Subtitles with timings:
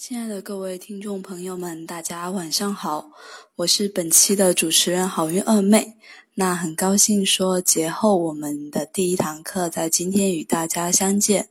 [0.00, 3.10] 亲爱的各位听众朋友们，大家晚上好，
[3.56, 5.98] 我是本期的主持人好运二妹。
[6.36, 11.50] 那很高兴说节后我们的第一堂课在今天与大家相见。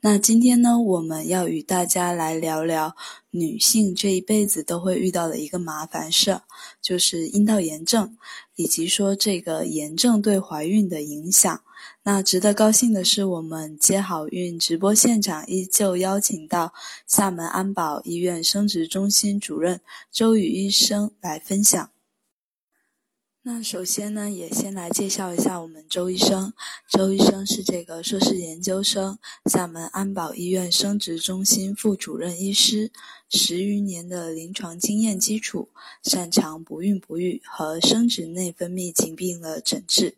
[0.00, 2.94] 那今天呢，我们要与大家来聊聊
[3.32, 6.42] 女性这一辈子都会遇到的一个麻烦事，
[6.80, 8.16] 就是阴道炎症，
[8.54, 11.60] 以及说这个炎症对怀孕的影响。
[12.08, 16.72] 那值得高兴的是，我们接好运直播现场依旧邀请到
[17.06, 21.90] 厦门安保医院生殖中心主任周宇医生来分享。
[23.42, 26.54] 那首先呢，也先来介绍一下我们周医生。
[26.88, 32.90] 周医生是这个硕士研究生，厦门安保医院生殖中心副主任医师，
[33.28, 35.68] 十余年的临床经验基础，
[36.02, 40.14] 擅长不孕不育和生殖内分泌疾病的诊治，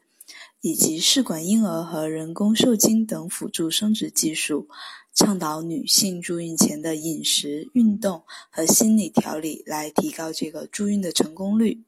[0.60, 4.68] 以及试管婴儿和人工受精等辅助生殖技术，
[5.14, 11.82] 倡导女性助孕前的饮食、运动和心理调理，来提高这个助孕的成功率。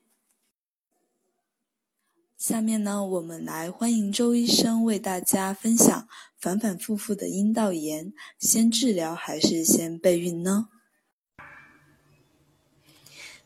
[2.38, 6.08] 下面呢，我们来欢迎周医生为大家分享
[6.40, 10.68] 反反复复的阴道炎，先治疗还是先备孕呢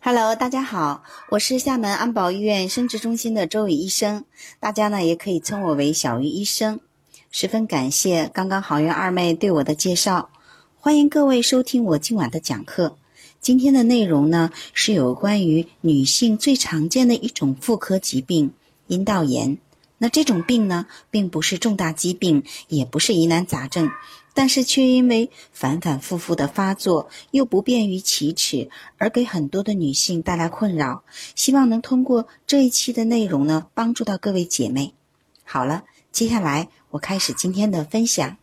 [0.06, 4.24] ？Hello，大家好，我是厦门安保医院生殖中心的周宇医生，
[4.60, 6.78] 大家呢也可以称我为小鱼医生。
[7.32, 10.30] 十分感谢刚刚好运二妹对我的介绍，
[10.78, 12.96] 欢迎各位收听我今晚的讲课。
[13.40, 18.52] 今天的内容呢是有关于女性最常见的一种妇科疾病。
[18.86, 19.58] 阴道炎，
[19.98, 23.91] 那这种病呢，并不是重大疾病，也不是疑难杂症，
[24.36, 31.04] 但是却因为反反复复的发作，又不便于启齿，而给很多的女性带来困扰。
[31.34, 34.92] 希望能通过这一期的内容呢，帮助到各位姐妹。
[35.42, 38.36] 好了，接下来我开始今天的分享。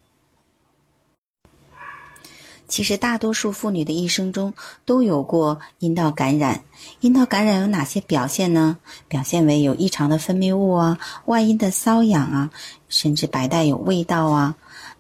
[2.68, 6.64] 其实，大多数妇女的一生中都有过阴道感染。
[7.02, 8.80] 阴道感染有哪些表现呢？
[9.08, 12.50] 表现为有异常的分泌物啊，外阴的瘙痒啊，
[12.90, 14.56] 甚至白带有味道啊。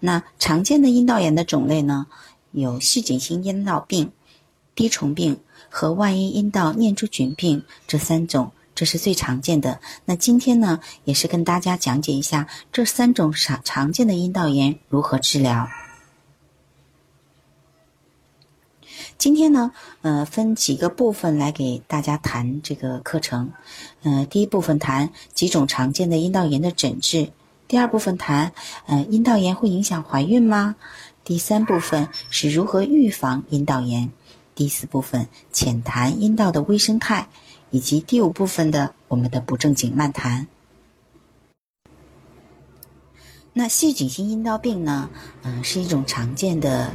[0.06, 2.08] 那常见的阴道炎的种类呢，
[2.52, 4.12] 有细菌性阴道病、
[4.76, 9.80] 滴虫病和外阴阴道念珠菌病这三种，这是最常见的。
[10.04, 15.70] 那今天呢，也是跟大家讲解一下这三种常常见的阴道炎如何治疗。
[19.18, 19.72] 今天呢，
[20.02, 23.54] 呃，分几个部分来给大家谈这个课程。
[24.02, 27.32] 呃，第一部分谈几种常见的阴道炎的诊治；
[27.74, 28.52] 第二部分谈，
[28.86, 30.76] 呃，阴道炎会影响怀孕吗？
[31.24, 34.10] 第三部分是如何预防阴道炎；
[34.54, 37.30] 第四部分浅谈阴道的微生态，
[37.72, 40.46] 以及第五部分的我们的不正经漫谈。
[43.54, 45.10] 那细菌性阴道病呢，
[45.42, 46.92] 嗯，是一种常见的。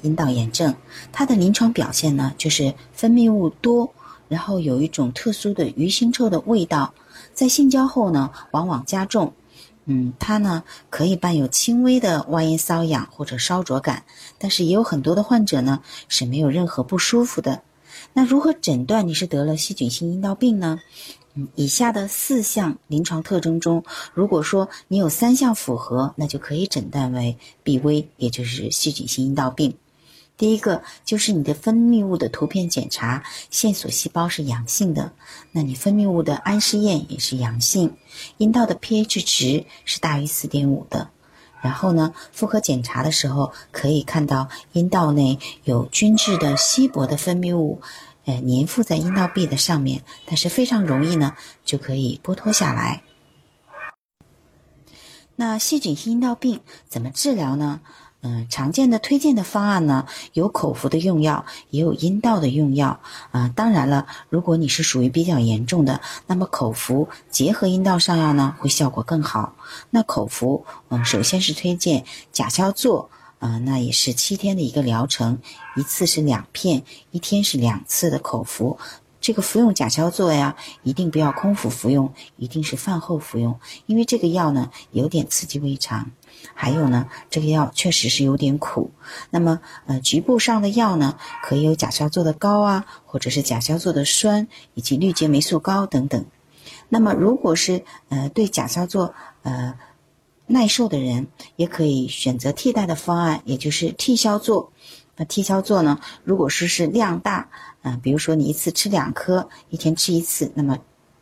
[0.00, 0.74] 阴道炎症，
[1.12, 3.92] 它的临床表现呢，就是分泌物多，
[4.28, 6.94] 然后有一种特殊的鱼腥臭的味道，
[7.34, 9.34] 在性交后呢，往往加重。
[9.90, 14.04] 嗯，它呢可以伴有轻微的外阴瘙痒或者烧灼感，
[14.38, 17.62] 但是也有很多的患者呢是没有任何不舒服的。
[18.12, 20.78] 那如何诊断你是得了细菌性阴道病呢？
[21.34, 23.82] 嗯，以下的四项临床特征中，
[24.12, 29.74] 如果说你有三项符合，那就可以诊断为 BV，也就是细菌性阴道病。
[30.38, 35.12] 第一个就是你的分泌物的图片检查线索细胞是阳性的，
[35.50, 37.96] 那你分泌物的氨试验也是阳性，
[38.36, 41.10] 阴道的 pH 值是大于四点五的，
[41.60, 47.82] 然后呢，妇科检查的时候可以看到阴道内有均质的稀薄的分泌物，
[48.24, 51.34] 呃，粘附在阴道壁的上面，但是非常容易呢
[51.64, 53.02] 就可以剥脱下来。
[55.34, 57.80] 那细菌性阴道病怎么治疗呢？
[58.20, 62.98] 嗯，常见的推荐的方案呢，有口服的用药，也有阴道的用药。
[63.30, 69.54] 啊，当然了，如果你是属于比较严重的，那么口服结合阴道上药呢，会效果更好。
[69.90, 73.08] 那口服，嗯，首先是推荐甲硝唑，
[73.38, 75.38] 啊，那也是七天的一个疗程，
[75.76, 76.82] 一次是两片，
[77.12, 78.76] 一天是两次的口服。
[79.20, 86.10] 这个服用甲硝唑呀，一定不要空腹服用，一定是饭后服用，因为这个药呢，有点刺激胃肠。
[86.54, 88.90] 还有呢，这个药确实是有点苦。
[89.30, 96.24] 那么，呃，局部上的药呢，可以有甲硝唑的膏啊，或者是甲硝唑的栓，以及氯疖霉素膏等等。
[96.88, 99.12] 那么，如果是呃对甲硝唑
[99.42, 99.78] 呃
[100.46, 104.70] 耐受的人，也可以选择替代的方案，也就是替硝唑。
[105.16, 107.48] 那替硝唑呢，如果说是量大，
[107.82, 110.78] 嗯，比如说你一次吃两颗，一天吃一次，那么。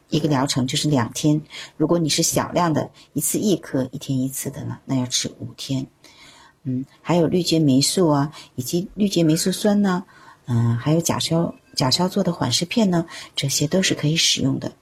[0.08, 1.40] 一个疗程就是两天，
[1.76, 5.86] 如果你是小量的，一次一颗，一天一次的呢，那要吃五天。
[6.62, 10.04] 嗯，还有氯疖霉素啊，以及氯疖霉素酸呢，
[10.46, 13.06] 嗯，还有甲硝甲硝唑的缓释片呢，
[13.36, 14.72] 这些都是可以使用的，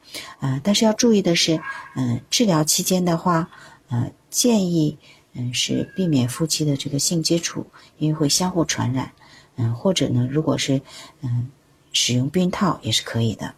[0.40, 1.60] 啊，但是要注意的是，
[1.94, 3.50] 嗯，治疗期间的话，
[3.88, 4.96] 呃，建议
[5.32, 7.66] 嗯是避免夫妻的这个性接触，
[7.98, 9.12] 因为会相互传染，
[9.56, 10.80] 嗯，或者呢，如果是
[11.20, 11.50] 嗯
[11.92, 13.54] 使用避孕套也是可以的。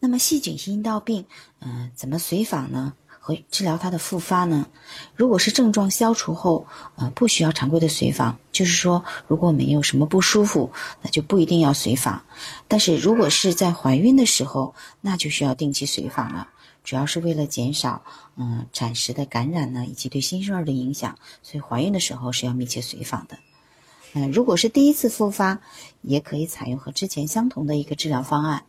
[0.00, 1.24] 那么细菌性阴道病，
[1.60, 2.94] 嗯，怎么随访呢？
[3.20, 4.66] 和治疗它的复发呢？
[5.14, 6.66] 如果是症状消除后，
[6.96, 10.72] 呃，不需要常规的随访，就是说，如果没有什么不舒服，
[11.02, 12.22] 那就不一定要随访。
[12.68, 16.48] 但是如果是在怀孕的时候，那就需要定期随访了，
[16.82, 18.02] 主要是为了减少
[18.36, 23.36] 嗯产时的感染呢，以及对新生儿的影响，所以怀孕的时候是要密切随访的。
[24.14, 25.58] 嗯，如果是第一次复发，
[26.00, 28.64] 也可以采用和之前相同的一个治疗方案。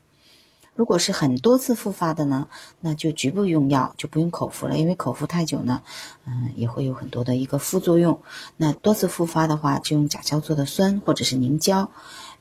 [0.75, 2.47] 如果是很多次复发的呢，
[2.79, 5.81] 那就局部用药，就不用口服了，因为口服太久呢，
[6.25, 8.21] 嗯，也会有很多的一个副作用。
[8.55, 11.91] 那多次复发的话，就用甲硝唑的酸或者是凝胶，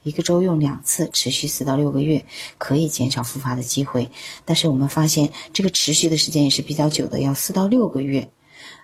[0.05, 2.25] 一个周用两次，持续四到六个月，
[2.59, 4.11] 可以减少复发的机会。
[4.45, 8.31] 但是我们发现这个持续的时间也是比较久的，要四到六个月。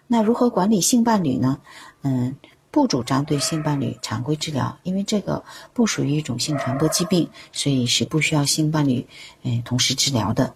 [0.09, 1.61] 那如何管理性伴侣呢？
[2.03, 2.37] 嗯。
[2.75, 9.07] 不主张对性伴侣常规治疗，因为这个不属于一种性传播疾病，所以是不需要性伴侣，
[9.45, 10.53] 嗯，同时治疗的。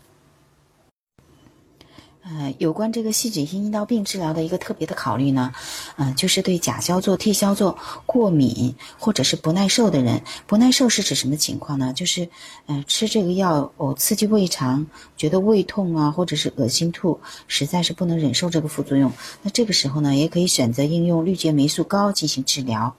[2.30, 5.50] 呃，有关这个细菌性阴道病治疗的一个特别的考虑呢，
[5.96, 10.20] 嗯，就是对甲硝唑、替硝唑过敏或者是不耐受的人。
[10.46, 11.90] 不耐受是指什么情况呢？
[11.94, 12.28] 就是，
[12.66, 14.86] 嗯，吃这个药哦，刺激胃肠，
[15.16, 19.10] 觉得胃痛啊，或者是恶心吐，实在是不能忍受这个副作用。
[19.40, 22.94] 那这个时候呢，也可以选择应用氯疖霉素膏进行治疗。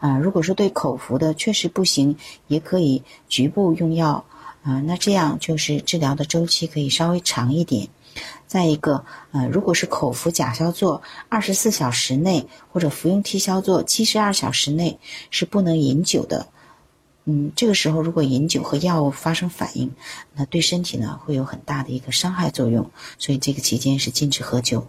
[0.00, 2.16] 啊，如果说对口服的确实不行，
[2.48, 4.24] 也可以局部用药。
[4.62, 7.88] 啊，那这样就是治疗的周期可以稍微长一点。
[8.46, 14.98] 再一个，呃，如果是口服甲硝唑，二十四小时内或者服用替硝唑七十二小时内
[15.30, 16.46] 是不能饮酒的。
[17.24, 19.94] 嗯，这个时候如果饮酒和药物发生反应，
[20.34, 24.86] 那对身体呢会有很大的一个伤害作用，所以这个期间是禁止喝酒。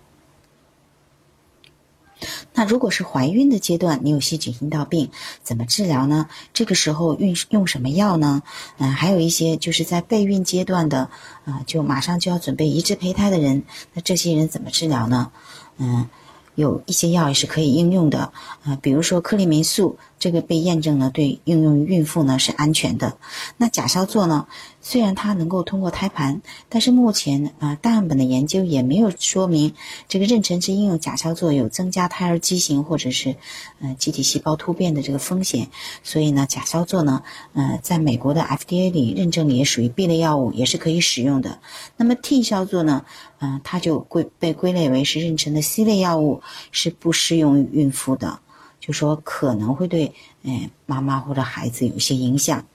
[2.55, 5.11] 那如果是怀孕的阶段，你有细菌阴道病，
[5.43, 6.27] 怎么治疗呢？
[6.53, 8.41] 这个时候用用什么药呢？
[8.79, 11.09] 嗯，还有一些就是在备孕阶段的，
[11.45, 13.63] 啊，就马上就要准备移植胚胎的人，
[13.93, 15.31] 那这些人怎么治疗呢？
[15.77, 16.07] 嗯。
[16.55, 18.31] 有一些药也是可以应用的，
[18.63, 23.17] 啊，比如说克利霉素，这个被验证呢，对应用于孕妇呢是安全的。
[23.57, 24.47] 那甲硝唑呢，
[24.81, 29.73] 虽然它能够通过胎盘，但是目前啊大样本的研究也没有说明
[30.07, 33.35] 这个妊娠期应用甲硝唑有增加胎儿畸形或者是
[33.81, 35.67] 呃机体细胞突变的这个风险。
[36.03, 37.21] 所以呢，甲硝唑呢，
[37.53, 41.59] 呃，在美国的 FDA 里认证里也属于 B 类药物，也是可以使用的。
[41.97, 43.03] 那么 T 硝唑呢？
[43.45, 48.39] 嗯，它就归被归类为是妊娠的 C 类药物，是不适用于孕妇的，
[48.79, 52.65] 就说可能会对嗯妈妈或者孩子有一些影响，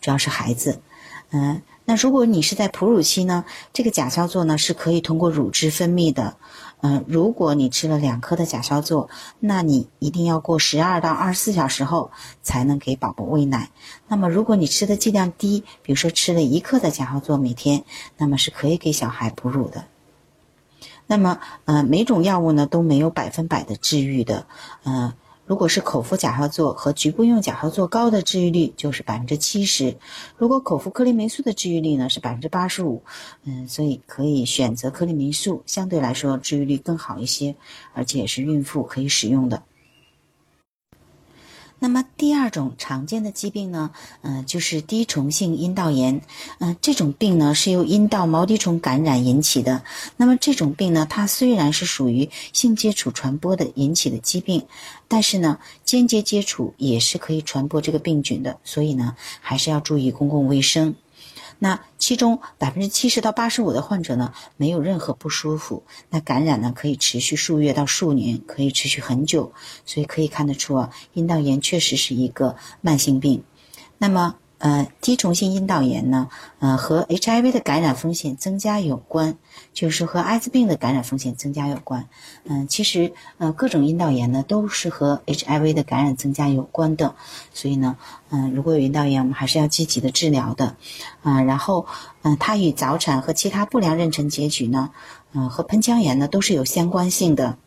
[0.00, 0.80] 主要是孩子。
[1.30, 3.44] 嗯，那如果你是在哺乳期呢，
[3.74, 6.36] 这个甲硝唑呢是可以通过乳汁分泌的。
[6.80, 9.08] 嗯，如果你吃了两颗的甲硝唑，
[9.40, 12.10] 那你一定要过十二到二十四小时后
[12.42, 13.70] 才能给宝宝喂奶。
[14.08, 17.84] 那么如果你吃的剂量低，比如说吃了一克的甲硝唑每天，
[18.16, 19.84] 那么是可以给小孩哺乳的。
[21.06, 24.46] 那么，呃，每种药物呢都没有百分百的治愈的，
[24.84, 25.14] 呃，
[25.46, 29.96] 如果是口服甲硝唑和局部用甲硝唑高的治愈率就是百分之七十，
[30.38, 33.02] 如果口服克林霉素的治愈率呢是百分之八十五，
[33.44, 37.54] 嗯，所以可以选择克林霉素，相对来说治愈率更好一些，
[37.92, 39.62] 而且也是孕妇可以使用的。
[41.78, 43.90] 那么第二种常见的疾病呢，
[44.22, 46.22] 嗯，就是滴虫性阴道炎。
[46.58, 49.82] 嗯，这种病呢是由阴道毛滴虫感染引起的。
[50.16, 54.66] 那么这种病呢，它虽然是属于性接触传播的引起的疾病，
[55.08, 58.58] 但是呢，间接接触也是可以传播这个病菌的。
[58.64, 60.94] 所以呢，还是要注意公共卫生。
[61.64, 65.82] 那其中百分之七十到八十五的患者呢，没有任何不舒服。
[66.10, 69.50] 那感染呢，可以持续数月到数年，可以持续很久。
[69.86, 73.42] 所以可以看得出啊，阴道炎确实是一个慢性病。
[73.96, 74.36] 那么。
[74.64, 79.36] 呃，滴虫性阴道炎呢，呃，和 HIV 的感染风险增加有关，
[79.74, 82.08] 就是和艾滋病的感染风险增加有关。
[82.44, 87.14] 嗯，其实呃，各种阴道炎呢都是和 HIV 的感染增加有关的。
[87.52, 87.98] 所以呢，
[88.30, 90.76] 嗯，如果有阴道炎，我们还是要积极的治疗的。
[91.22, 91.84] 啊，然后，
[92.22, 94.92] 嗯，它与早产和其他不良妊娠结局呢，
[95.34, 97.58] 嗯，和盆腔炎呢都是有相关性的。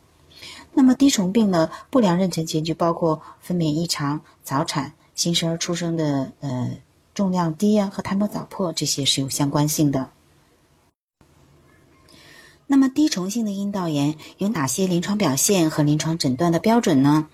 [0.74, 6.72] 那么滴虫病呢，不良妊娠结局包括分娩异常、早产、新生儿出生的呃。
[7.18, 10.10] 重量低呀，和胎膜早破这些是有相关性的。
[12.68, 17.26] 那么滴虫性的阴道炎有哪些临床表现和临床诊断的标准呢？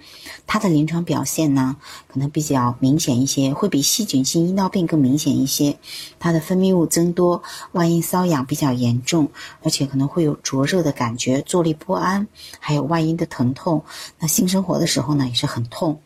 [0.47, 1.76] 它的临床表现呢，
[2.07, 5.76] 可能比较明显一些，会比细菌性阴道病更明显一些。
[6.19, 9.31] 它的分泌物增多，外阴瘙痒比较严重，
[9.62, 12.26] 而且可能会有灼热的感觉，坐立不安，
[12.59, 13.85] 还有外阴的疼痛。
[14.19, 16.00] 那性生活的时候呢，也是很痛。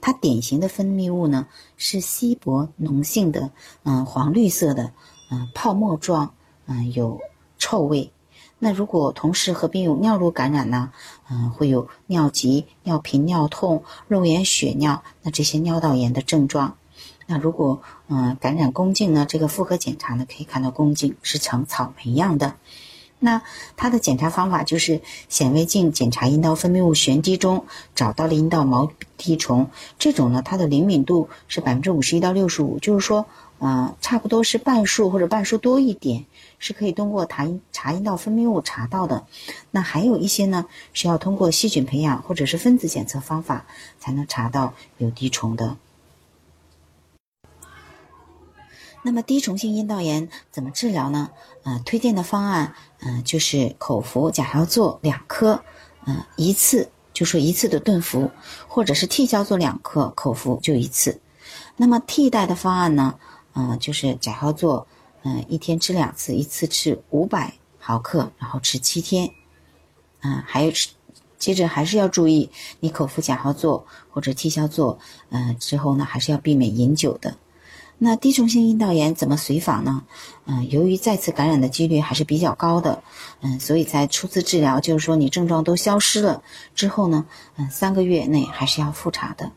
[0.00, 3.50] 它典型的分泌物呢是稀薄浓性的，
[3.84, 4.92] 嗯，黄绿色的，
[5.30, 6.34] 嗯，泡沫状，
[6.66, 7.20] 嗯，有
[7.58, 8.12] 臭味。
[8.62, 10.92] 那如果同时合并有尿路感染呢？
[11.30, 16.76] 嗯，会有尿急、尿频、尿痛、肉眼血尿，那这些尿道炎的症状。
[17.26, 19.24] 那如果嗯感染宫颈呢？
[19.26, 22.56] 这个妇科检查呢，可以看到宫颈是呈草莓样的。
[23.18, 23.42] 那
[23.76, 28.90] 它的检查方法就是显微镜检查阴道分泌物旋滴中找到了阴道毛
[29.20, 33.26] 滴虫，这种呢，它的灵敏度是百分之五十一到六十五，就是说，
[33.60, 36.24] 嗯，差不多是半数或者半数多一点。
[36.62, 39.24] 是可以通过查查阴道分泌物查到的，
[39.70, 43.64] 那还有一些呢是要通过细菌培养或者是分子检测方法
[43.98, 45.78] 才能查到有滴虫的。
[49.02, 51.30] 那么滴虫性阴道炎怎么治疗呢？
[51.62, 55.62] 呃，推荐的方案，嗯，就是口服甲硝唑两颗，
[56.04, 58.30] 嗯，一次就说一次的顿服，
[58.66, 61.20] 或者是替硝唑两克口服就一次。
[61.76, 63.14] 那么替代的方案呢，
[63.52, 64.86] 嗯，就是甲硝唑。
[65.22, 69.30] 嗯，一天吃两次，一次吃五百毫克，然后吃七天。
[70.22, 70.88] 嗯，还有吃，
[71.36, 72.48] 接着还是要注意，
[72.80, 74.96] 你口服甲硝唑或者替硝唑，
[75.28, 77.36] 嗯，之后呢，还是要避免饮酒的。
[78.02, 80.02] 那滴虫性阴道炎怎么随访呢？
[80.46, 83.04] 嗯，由于再次感染的几率还是比较高的，
[83.42, 86.42] 嗯，所以在初次治疗，就是说你症状都消失了
[86.74, 87.26] 之后呢，
[87.56, 89.52] 嗯，三个月内还是要复查的。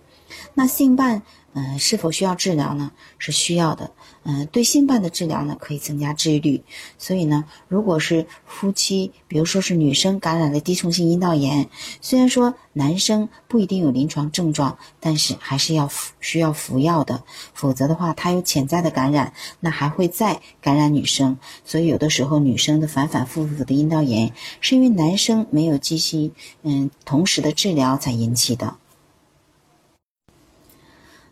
[0.54, 1.24] 那性伴。
[1.56, 2.90] 嗯，是否需要治疗呢？
[3.20, 3.92] 是需要的。
[4.24, 6.64] 嗯，对性伴的治疗呢，可以增加治愈率。
[6.98, 11.70] 所以呢，如果是夫妻，比如说是女生感染了滴虫性阴道炎，
[12.02, 17.24] 虽然说男生不一定有临床症状，但是还是要服需要服药的。
[17.54, 21.38] 否则的话，他有潜在的感染，那还会再感染女生。
[21.66, 28.78] 所以有的时候女生的反反复复的阴道炎，是因为男生没有进行嗯同时的治疗才引起的。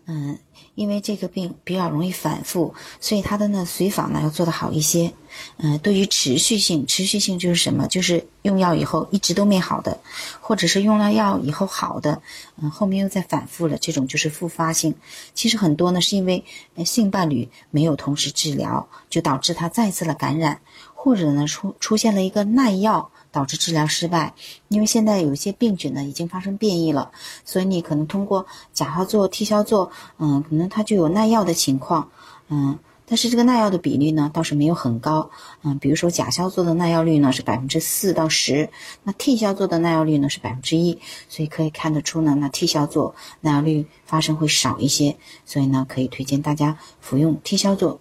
[0.07, 0.39] 嗯，
[0.75, 5.11] 因为这个病比较容易反复，所以它的呢随访呢要做得好一些。
[5.57, 7.87] 嗯，对于持续性，持续性就是什么？
[7.87, 9.99] 就是用药以后一直都没好的，
[10.41, 12.21] 或者是用了药以后好的，
[12.57, 14.93] 嗯，后面又再反复了，这种就是复发性。
[15.33, 16.43] 其实很多呢是因为
[16.75, 20.59] 呃性伴侣没有同时治疗，就导致他再次的感染，
[20.93, 23.09] 或者呢出出现了一个耐药。
[23.31, 24.33] 导致治疗失败，
[24.67, 27.11] 因为现在有一些病菌呢已经发生变异了，
[27.45, 32.09] 所以你可能通过甲硝唑、替硝唑，嗯，可能它就有耐药的情况，
[32.49, 35.29] 嗯，但是这个耐药的比例呢倒是没有很高，
[35.63, 38.69] 嗯，比如说甲硝唑的耐药率呢是百分之四到十，
[39.03, 47.99] 那替硝唑的耐药率呢是百分之一，所以可以看得出呢，那替硝唑耐药率发生会少一些，所以呢可以推荐大家服用替硝唑，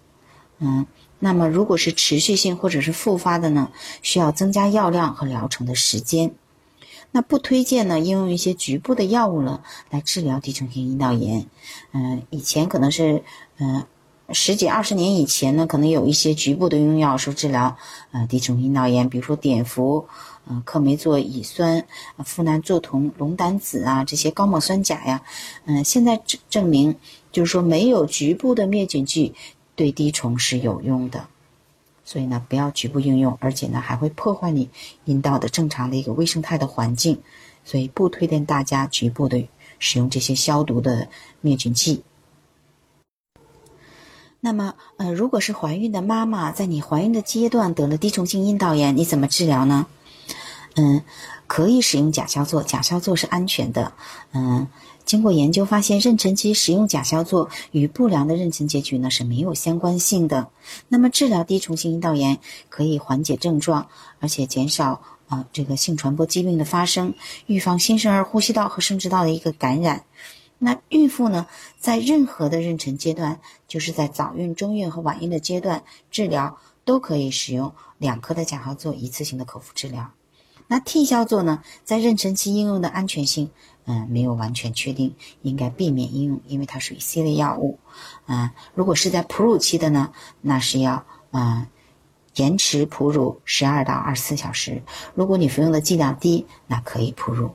[0.59, 0.85] 嗯。
[1.23, 3.69] 那么，如果是持续性或者是复发的呢，
[4.01, 6.33] 需要增加药量和疗程的时间。
[7.11, 11.45] 那不推荐呢，应用一些局部的药物了来治疗滴虫性阴道炎。
[11.91, 13.23] 嗯，以前可能是，
[13.59, 13.83] 嗯，
[14.31, 17.77] 十几二十年以前呢，可能有一些局部的用药说治疗，
[18.13, 20.07] 呃，滴虫阴道炎，比如说碘伏、
[20.47, 21.85] 嗯，克霉唑乙酸、
[22.17, 25.21] 呋喃唑酮、龙胆酯啊这些高锰酸钾呀。
[25.65, 26.95] 嗯，现在证证明，
[27.31, 29.35] 就是说没有局部的灭菌剂。
[29.81, 31.25] 对滴虫是有用的，
[32.05, 34.69] 所以呢，不要局部应用，而且呢，还会破坏你
[35.05, 37.19] 阴道的正常的一个微生态的环境，
[37.65, 39.47] 所以不推荐大家局部的
[39.79, 41.07] 使用这些消毒的
[41.41, 42.03] 灭菌剂。
[44.39, 49.87] 那么，呃，如果是怀孕的妈妈，在你怀孕的阶段得了滴虫性阴道炎，你怎么治疗呢？
[50.75, 51.01] 嗯，
[51.47, 53.93] 可以使用甲硝唑，甲硝唑是安全的，
[54.33, 54.67] 嗯。
[55.05, 60.49] 经过研究发现，妊娠期使用甲硝唑与不良的妊娠结局呢是没有相关性的。
[60.87, 62.37] 那么治疗滴虫性阴道炎
[62.69, 63.87] 可以缓解症状，
[64.19, 67.13] 而且减少啊这个性传播疾病的发生，
[67.45, 70.03] 预防新生儿呼吸道和生殖道的一个感染。
[70.59, 71.47] 那孕妇呢，
[71.79, 80.11] 在任何的妊娠阶段，就是在早孕、中孕和晚孕的阶段治疗，都可以使用两颗的甲硝唑一次性的口服治疗。
[80.67, 83.49] 那替硝唑呢，在妊娠期应用的安全性。
[83.85, 87.79] 嗯，没有完全确定，应该避免应用，因为它属于 C 类药物。
[88.27, 91.65] 嗯，如果是在哺乳期的呢，那是要嗯
[92.35, 94.83] 延迟哺乳十二到二十四小时。
[95.15, 97.51] 如果你服用的剂量低，那可以哺乳。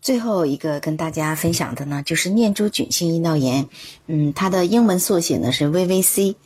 [0.00, 3.68] 最后一个跟大家分享的呢，就是念珠菌性阴道炎。
[4.06, 6.36] 嗯，它的英文缩写呢是 VVC。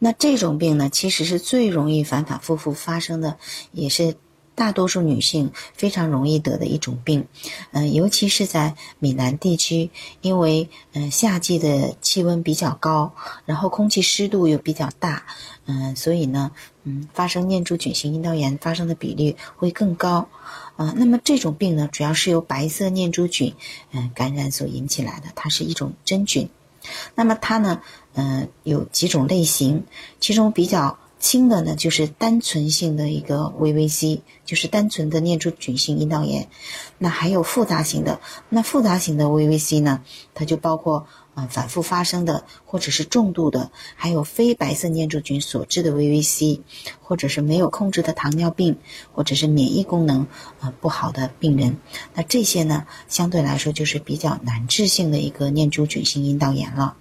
[0.00, 3.38] 那这种病呢，其实是最容易反反复复发生的，
[3.70, 4.16] 也是。
[4.54, 7.26] 大多数女性非常容易得的一种病，
[7.72, 13.12] 嗯，尤其是在闽南地区，因为嗯夏季的气温比较高，
[13.46, 15.24] 然后空气湿度又比较大，
[15.66, 16.52] 嗯，所以呢，
[16.84, 20.28] 嗯，发生念珠菌性阴道炎发生的比例会更高，
[20.76, 23.54] 啊，那么这种病呢，主要是由白色念珠菌
[23.92, 26.48] 嗯感染所引起来的，它是一种真菌，
[27.14, 27.82] 那么它呢，
[28.14, 29.84] 嗯，有几种类型，
[30.20, 30.98] 其中比较。
[31.24, 36.48] 轻的呢，就是单纯性的一个 VVC，就是单纯的念珠菌性阴道炎。
[36.98, 40.02] 那还有复杂型的，那复杂型的 VVC 呢，
[40.34, 46.60] 它就包括啊反复发生的，或者是重度的，还有非白色念珠菌所致的 VVC，
[47.00, 48.76] 或者是没有控制的糖尿病，
[49.14, 50.26] 或者是免疫功能
[50.60, 51.78] 啊不好的病人。
[52.12, 56.98] 那这些呢，相对来说就是比较难治性的一个念珠菌性阴道炎了。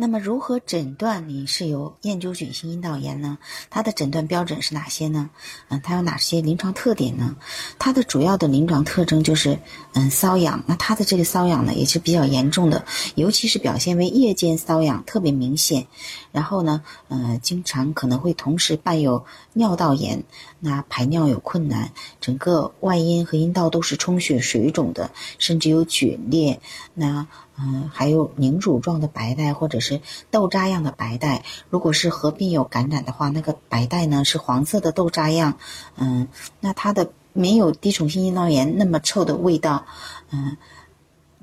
[0.00, 3.36] 那么如何诊断你是有念珠菌性阴道炎呢？
[3.68, 5.28] 它的诊断标准是哪些呢？
[5.68, 7.36] 嗯，它有哪些临床特点呢？
[7.78, 9.58] 它的主要的临床特征就是，
[9.92, 10.64] 嗯，瘙痒。
[10.66, 15.86] 那它的这个瘙痒呢，也是比较严重的，尤其是表现为夜间瘙痒特别明显。
[16.32, 20.22] 然后呢，呃，经常可能会同时伴有尿道炎，
[20.60, 26.60] 那排尿有困难，整个外阴和阴道都是充血水肿的，甚至有皲裂。
[26.94, 27.26] 那
[27.62, 35.58] 嗯，还有凝乳状的白带或者是豆渣样的白带，如果是合并有感染的话，那个白带呢是黄色的豆渣样。
[35.96, 36.28] 嗯，
[36.60, 39.84] 那它的没有滴虫性阴道炎那么臭的味道，
[40.30, 40.56] 嗯，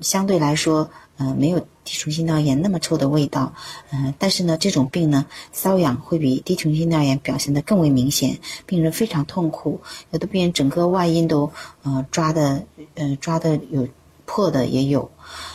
[0.00, 3.52] 相对来说，嗯，没有滴虫性阴道炎那么臭的味道。
[3.92, 11.50] 嗯，但是呢，这种病呢，瘙痒会比滴虫性阴道炎表现的更为明显，病人非常痛苦，有的病人整个外阴都，
[11.82, 13.88] 呃，抓的，呃，抓的有
[14.24, 15.10] 破的也有。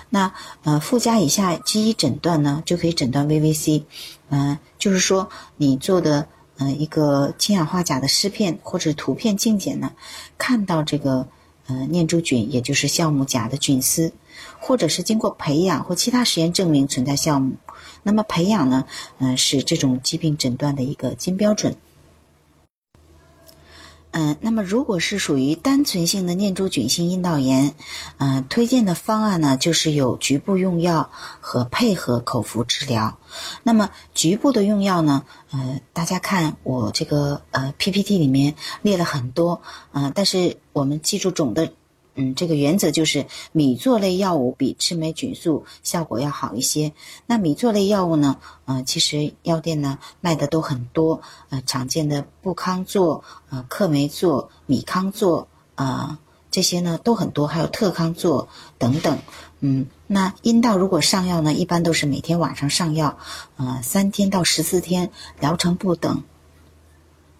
[0.09, 3.83] 那呃附加以下基因诊断呢，就可以诊断 VVC，
[4.29, 6.27] 嗯，就是说你做的
[6.57, 9.91] 嗯一个氢氧化钾的湿片或者图片镜检呢，
[10.37, 11.27] 看到这个
[11.67, 14.11] 呃念珠菌，也就是酵母甲的菌丝，
[14.65, 17.57] 或者是经过培养或其他实验证明存在酵母，
[18.01, 18.85] 那么培养呢，
[19.19, 21.75] 嗯是这种疾病诊断的一个金标准。
[24.11, 27.73] 嗯，那么如果是属于单纯性的念珠菌性阴道炎，
[28.19, 31.09] 嗯，推荐的方案呢，就是有局部用药
[31.41, 33.17] 和配合口服治疗。
[33.63, 41.73] 那么局部的用药呢，呃，大家看我这个呃 PPT 里面列了很多，嗯，但是我们记住总的。
[42.15, 46.93] 嗯，这个原则就是米唑类药物比赤霉菌素效果要好一些。
[47.25, 48.37] 那米唑类药物呢？
[48.65, 51.21] 呃，其实药店呢卖的都很多。
[51.49, 56.19] 呃，常见的布康唑、呃克霉唑、米康唑啊
[56.51, 58.47] 这些呢都很多，还有特康唑
[58.77, 59.17] 等等。
[59.61, 63.17] 嗯，那阴道如果上药呢，一般都是每天晚上上药，
[63.57, 66.23] 呃，三天到十四天，疗程不等。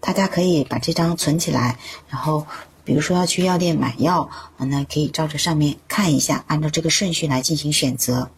[0.00, 2.44] 大家可以把这张存起来，然后。
[2.84, 8.30] 比如说要去药店买药，那可以照着上面看一下，按照这个顺序来进行选择。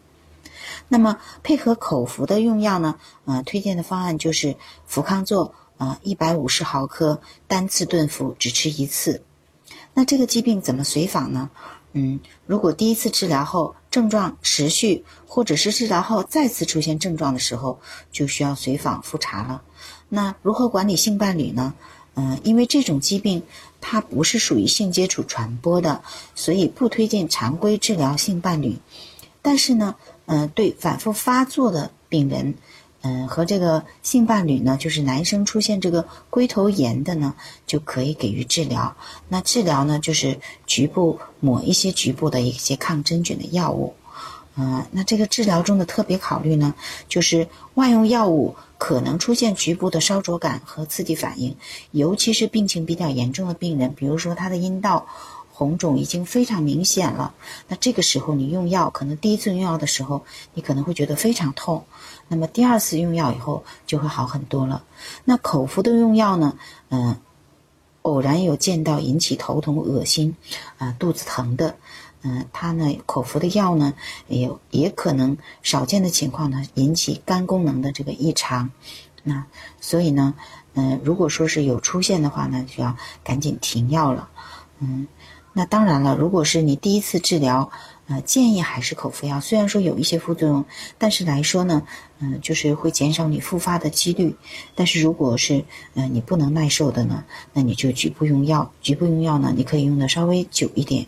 [0.89, 2.95] 那么配合口服的用药呢？
[3.25, 4.57] 呃，推荐的方案就是
[4.87, 9.23] 福康唑，呃，一百五十毫克单次顿服，只吃一次。
[9.95, 11.51] 那这个疾病怎么随访呢？
[11.93, 17.81] 嗯，如果第一次治疗后症状持续，或者是治疗后再次出现症状的时候，
[18.13, 19.63] 就需要随访复查了。
[20.09, 21.75] 那如何管理性伴侣呢？
[22.15, 23.43] 嗯，因为这种疾病
[23.89, 26.03] 它不是属于性接触传播的，
[26.35, 28.79] 所以不推荐常规治疗性伴侣。
[29.43, 29.95] 但是呢，
[30.25, 32.57] 嗯，对反复发作的病人，
[33.03, 38.97] 嗯，和这个性伴侣呢，就是男生出现这个龟头炎的呢，就可以给予治疗。
[39.29, 43.95] 那治疗呢，就是局部抹一些局部的一些抗真菌的药物。
[44.57, 46.75] 嗯，那这个治疗中的特别考虑呢，
[47.09, 48.55] 就是外用药物。
[48.79, 51.57] 可能出现局部的烧灼感和刺激反应，
[51.93, 55.07] 尤其是病情比较严重的病人，比如说他的阴道
[55.51, 57.33] 红肿已经非常明显了，
[57.69, 61.87] 那这个时候你用药，可能第一次用药的时候你可能会觉得非常痛，
[62.29, 64.85] 那么第二次用药以后就会好很多了。
[65.25, 66.59] 那口服的用药呢？
[66.91, 67.17] 嗯，
[68.03, 70.37] 偶然有见到引起头痛、恶心
[70.77, 71.75] 啊、肚子疼的。
[72.29, 73.95] 嗯，它呢，口服的药呢，
[74.27, 78.69] 也也可能少见的情况呢，引起肝功能的这个异常。
[79.23, 79.47] 那
[79.81, 80.35] 所以呢，
[80.75, 84.29] 嗯，如果说是有出现的话呢，就要赶紧停药了。
[84.81, 85.07] 嗯，
[85.53, 87.71] 那当然了，如果是你第一次治疗，
[88.09, 89.41] 呃，建议还是口服药。
[89.41, 90.65] 虽然说有一些副作用，
[90.99, 91.83] 但是来说呢，
[92.19, 94.35] 嗯，就是会减少你复发的几率。
[94.75, 98.73] 但是如果是呃你不能耐受的呢，那你就局部用药。
[98.83, 101.07] 局部用药呢，你可以用的稍微久一点。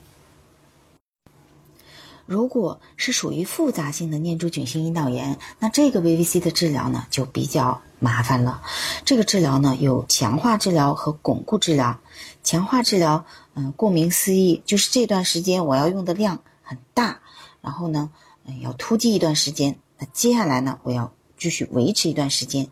[2.29, 8.61] 如果是属于复杂性的念珠菌性阴道炎，那这个 VVC 的治疗呢就比较麻烦了。
[9.07, 11.99] 这个治疗呢有强化治疗和巩固治疗。
[12.45, 17.21] 强化治疗，嗯，顾名思义就是这段时间我要用的量很大，
[17.63, 18.11] 然后呢，
[18.45, 19.79] 嗯，要突击一段时间。
[19.99, 22.69] 那接下来呢，我要继续维持一段时间。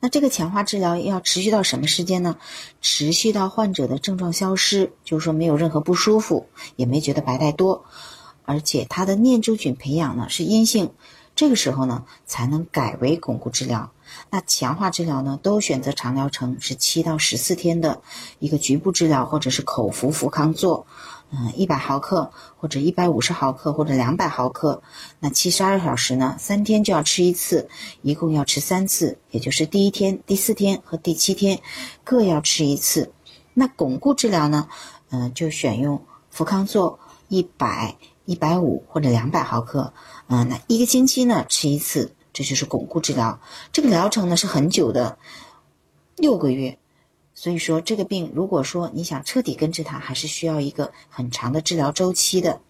[0.00, 2.36] 那这个强化治疗要持续到什么时间呢？
[2.80, 7.84] 持续到患者的症状消失，就是说没有任何不舒服，也没觉得白带多。
[8.48, 10.90] 而且它的念珠菌培养呢是阴性，
[11.36, 13.92] 这个时候呢才能改为巩固治疗。
[14.30, 18.00] 那强化治疗呢都选择长疗程，是七到十四天的
[18.38, 20.86] 一个局部治疗，或者是口服氟康唑，
[21.30, 24.82] 嗯，一百毫克或者一百五十毫克或者两百毫克。
[25.20, 27.68] 那七十二小时呢，三天就要吃一次，
[28.00, 31.60] 一共要吃三次，也就是第一天、第四天和第七天
[32.02, 33.12] 各要吃一次。
[33.52, 34.68] 那巩固治疗呢，
[35.10, 37.96] 嗯，就选用氟康唑一百。
[38.28, 39.94] 一百五或者两百毫克，
[40.26, 43.40] 嗯，那一个星期呢吃一次，这就是巩固治疗。
[43.72, 45.16] 这个疗程呢是很久的，
[46.14, 46.76] 六个月。
[47.32, 52.60] 所以说这个病，如果说你想彻底根治它，还是需要一个很长的治疗周期的。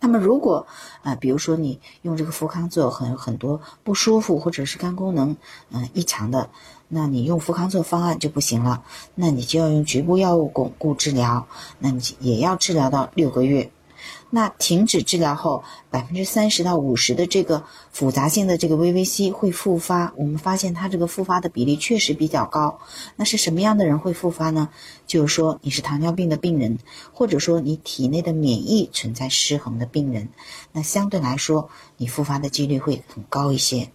[0.00, 0.66] 那么如果
[1.02, 5.34] 啊，比如说你用这个福康唑很很多不舒服，或者是肝功能
[5.70, 6.50] 嗯异常的，
[6.88, 8.84] 那你用福康唑方案就不行了，
[9.14, 13.70] 那你就要用局部药物巩固治疗，那你也要治疗到六个月。
[14.30, 20.12] 那停止治疗后，百分之三十到五十的这个复杂性的这个 VVC 会复发。
[20.16, 22.78] 我们发现它这个复发的比例确实比较高。
[23.16, 24.68] 那是什么样的人会复发呢？
[25.06, 26.78] 就是说你是糖尿病的病人，
[27.12, 30.28] 或者说你体内的免疫存在失衡的病人，
[30.72, 33.90] 那相对来说你复发的几率会很高一些。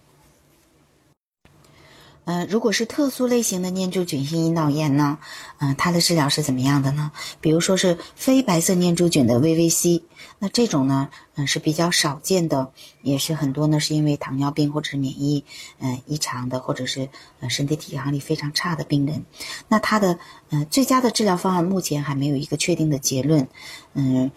[2.26, 5.18] 嗯，如果是特殊类型的念珠菌性阴道炎呢，
[5.58, 7.12] 嗯，它的治疗是怎么样的呢？
[7.40, 10.02] 比如说是非白色念珠菌的 VVC，
[10.40, 15.44] 那这种呢，嗯，是比较少见的，也是很多呢，是因为糖尿病或者是免疫
[15.78, 17.08] 嗯异常的，或者是
[17.38, 19.24] 呃身体抵抗力非常差的病人。
[19.68, 20.18] 那它的
[20.50, 23.46] 嗯最佳的治疗方案目前还没有一个确定的结论，
[23.94, 24.32] 嗯。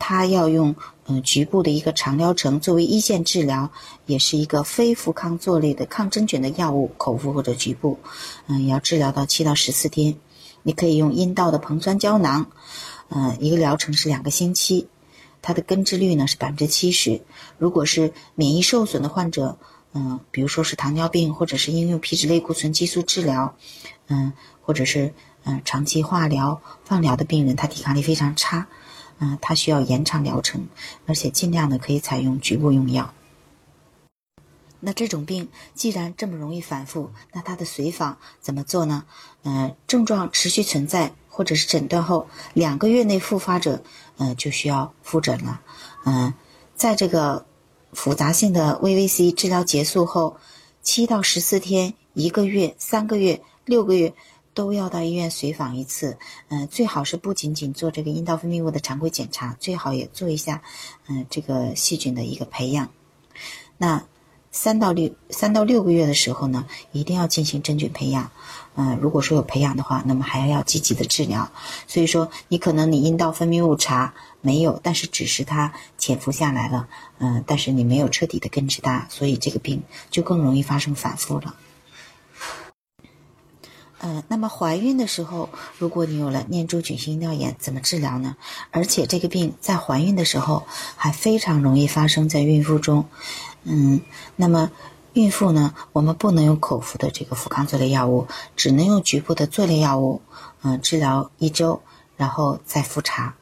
[0.00, 0.74] 它要用
[1.06, 3.70] 嗯局部的一个长疗程作为一线治疗，
[4.06, 8.00] 也是一个非福康唑类的抗真菌的药物，口服或者局部，
[8.48, 10.16] 嗯，也要治疗到七到十四天。
[10.62, 12.50] 你可以用阴道的硼酸胶囊，
[13.08, 14.88] 嗯，一个疗程是两个星期，
[15.42, 17.20] 它的根治率呢是百分之七十。
[17.58, 19.58] 如果是免疫受损的患者，
[19.92, 23.54] 嗯，比如说是糖尿病或者是应用皮质类固醇激素治疗，
[24.08, 24.32] 嗯，
[24.62, 25.12] 或者是
[25.44, 28.66] 嗯长期化疗、放疗的病人，他抵抗力非常差。
[29.20, 30.66] 嗯，它需要延长疗程，
[31.06, 33.14] 而且尽量的可以采用局部用药。
[34.80, 39.04] 那这种病既然这么容易反复，那它的随访怎么做呢？
[39.44, 43.82] 嗯，症状持续存在或者是诊断后两个月内复发者，
[44.16, 45.60] 嗯，就需要复诊了。
[46.06, 46.32] 嗯，
[46.74, 47.44] 在这个
[47.92, 50.38] 复杂性的 VVC 治疗结束后，
[50.80, 54.14] 七到十四天、一个月、三个月、六个月。
[54.60, 56.18] 都要到医院随访一次，
[56.48, 60.60] 嗯，最好是不仅仅做这个阴道分泌物的常规检查，最好也做一下，
[61.08, 62.90] 嗯，这个细菌的一个培养。
[63.78, 64.04] 那
[64.52, 68.30] 三到六三到六个月的时候呢，一定要进行真菌培养，
[68.74, 71.50] 嗯，如果说有培养的话，那么还要要积极的治疗。
[71.86, 81.54] 所以说，你可能你阴道分泌物查没有，但是只是它潜伏下来了，嗯，但是你没有彻底的根治它，所以这个病就更容易发生反复了。
[84.02, 88.34] 呃，那么怀孕的时候，如果你有了念珠菌性阴道炎，怎么治疗呢？
[88.70, 90.64] 而且这个病在怀孕的时候
[90.96, 93.04] 还非常容易发生在孕妇中。
[93.64, 94.00] 嗯，
[94.36, 94.70] 那么
[95.12, 100.22] 孕妇呢，我们不能用口服的这个福康唑类药物，只能用局部的唑类药物，
[100.62, 101.82] 嗯，治疗一周，
[102.16, 103.36] 然后再复查。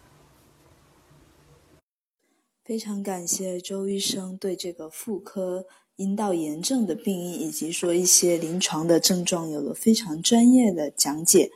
[2.64, 5.66] 非常感谢周医生对这个妇科。
[5.98, 11.50] 阴道炎症的病因以及说一些临床的症状有了非常专业的讲解，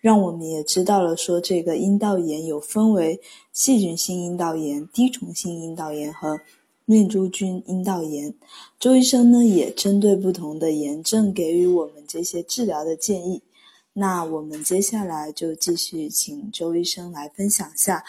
[0.00, 3.20] 让我们也知道了说这个阴道炎有分为
[3.52, 6.40] 细菌性阴道炎、滴虫性阴道炎和
[6.86, 8.34] 念珠菌阴道炎。
[8.80, 13.42] 周医生呢也针对不同的炎症给予我们这些治疗的建议。
[13.92, 18.02] 那我们接下来就继续请周医生来分享下，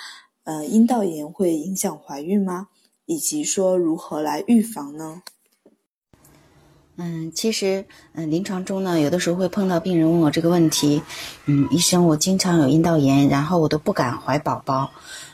[0.45, 2.69] 呃，阴道炎会影响怀孕吗？
[3.05, 5.23] 以及说如何来预防呢？
[6.95, 11.01] 嗯，其实，嗯，临床中呢，有的时候会碰到病人问我这个问题，
[11.45, 14.91] 嗯，医生，我经常有阴道炎，然后我都不敢怀宝宝，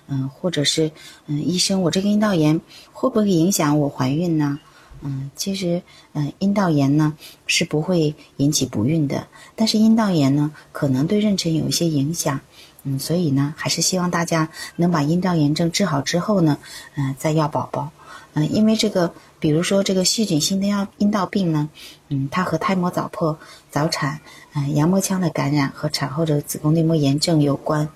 [0.08, 0.89] 嗯，或者是，
[1.28, 2.62] 嗯，医生，我这个阴道炎
[2.93, 4.58] 会不会影响我怀孕呢？
[5.02, 5.82] 嗯，其实，
[6.13, 7.13] 嗯，阴道炎呢
[7.45, 12.39] 是不会引起不孕的，但是阴道炎呢可能对妊娠有一些影响，
[12.84, 16.58] 嗯，所以呢，还是希望大家能把阴道炎症治好之后呢，
[16.95, 17.91] 嗯，再要宝宝。
[18.34, 21.69] 嗯，因为这个，比如说这个细菌性阴道阴道病呢，
[22.10, 23.39] 嗯，它和胎膜早破、
[23.71, 24.19] 早产、
[24.54, 27.88] 嗯，羊膜腔的感染和产后的子宫内膜炎症有关。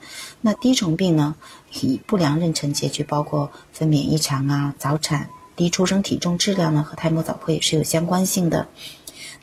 [0.42, 1.36] 那滴虫病呢，
[1.82, 8.68] 以不良妊娠结局，包括分娩异常啊、早产、低出生体重、质量呢，和胎膜早破也是有相关性的。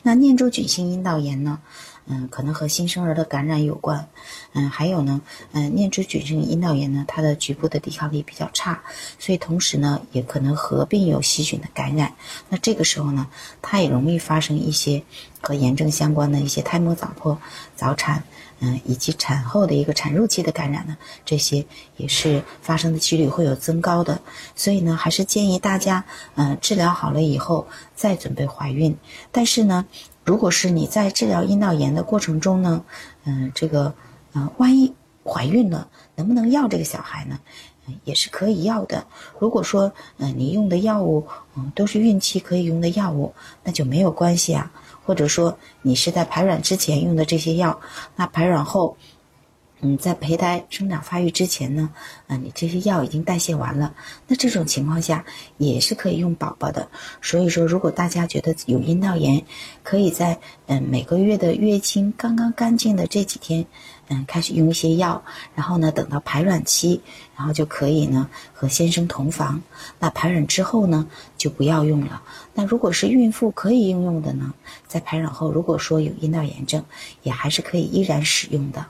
[0.03, 1.59] 那念珠菌性阴道炎呢？
[2.05, 4.07] 嗯，可能和新生儿的感染有关。
[4.53, 8.81] 嗯，还有呢，嗯，念珠菌性阴道炎呢，它的局部的抵抗力比较差，
[9.19, 12.13] 所以同时呢，也可能合并有细菌的感染。
[12.49, 13.27] 那这个时候呢，
[13.61, 15.03] 它也容易发生一些
[15.41, 17.39] 和炎症相关的一些胎膜早破、
[17.75, 18.23] 早产，
[18.59, 21.65] 嗯，以及产后的一个产褥期的感染呢，这些
[21.97, 24.19] 也是发生的几率会有增高的。
[24.55, 26.03] 所以呢，还是建议大家，
[26.35, 28.97] 嗯，治疗好了以后再准备怀孕。
[29.31, 29.85] 但是呢，
[30.23, 32.83] 如果是你在治疗阴道炎的过程中呢，
[33.25, 33.93] 嗯，这个，
[34.33, 37.39] 呃，万一怀孕了，能不能要这个小孩呢？
[37.87, 39.05] 嗯，也是可以要的。
[39.39, 44.71] 如果说，嗯，你用的药物，嗯，都是孕期可以用的药物，那就没有关系啊。
[45.03, 47.79] 或者说，你是在排卵之前用的这些药，
[48.15, 48.97] 那排卵后。
[49.83, 51.89] 嗯，在胚胎生长发育之前呢，
[52.27, 53.95] 啊，你这些药已经代谢完了，
[54.27, 55.25] 那这种情况下
[55.57, 56.87] 也是可以用宝宝的。
[57.19, 59.43] 所以说，如果大家觉得有阴道炎，
[59.81, 63.65] 可以在嗯每个月的月经刚刚干净的这几天，
[64.07, 65.23] 嗯，开始用一些药，
[65.55, 67.01] 然后呢，等到排卵期，
[67.35, 69.63] 然后就可以呢和先生同房。
[69.97, 72.21] 那排卵之后呢，就不要用了。
[72.53, 74.53] 那如果是孕妇可以应用的呢，
[74.87, 76.85] 在排卵后，如果说有阴道炎症，
[77.23, 78.85] 也还是可以依然使用的。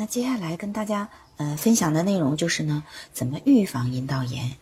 [0.00, 1.08] 那接下来跟大家
[1.38, 4.52] 呃分享的内容就是呢，怎么预防阴道炎？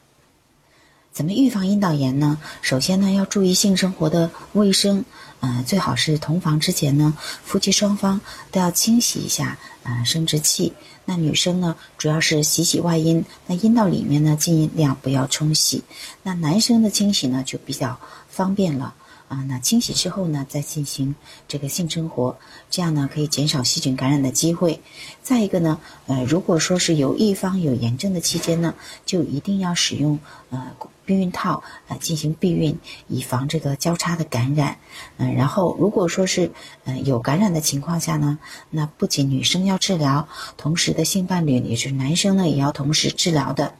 [1.13, 2.39] 怎么预防阴道炎呢？
[2.63, 5.05] 首先呢，要注意性生活的卫生，
[5.41, 8.19] 呃，最好是同房之前呢，夫妻双方
[8.51, 10.73] 都要清洗一下呃生殖器。
[11.05, 15.85] 那女生呢，主要是洗洗外阴，那阴道里面呢，尽量不要冲洗。
[16.23, 18.95] 那男生的清洗呢，就比较方便了。
[19.29, 21.15] 啊，那清洗之后呢，再进行
[21.49, 22.37] 这个性生活，
[22.71, 24.81] 这样呢可以减少细菌感染的机会。
[25.23, 30.19] 再一个呢，呃，如果说是有一方有炎症的期间呢，就一定要使用
[30.51, 30.73] 呃
[31.05, 34.79] 避孕套呃进行避孕，以防这个交叉的感染。
[35.17, 36.53] 嗯，然后如果说是
[36.85, 38.39] 嗯有感染的情况下呢，
[38.71, 43.75] 那不仅女生要治疗，同时的性伴侣也是男生呢也要同时治疗的。